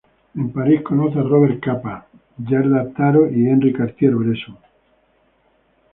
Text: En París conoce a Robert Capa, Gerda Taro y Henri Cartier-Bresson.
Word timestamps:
En 0.35 0.51
París 0.51 0.81
conoce 0.81 1.19
a 1.19 1.21
Robert 1.21 1.59
Capa, 1.59 2.07
Gerda 2.43 2.91
Taro 2.91 3.29
y 3.31 3.47
Henri 3.47 3.71
Cartier-Bresson. 3.71 4.57